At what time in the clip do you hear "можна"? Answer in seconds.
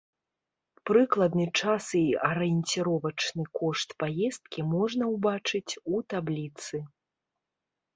4.75-5.03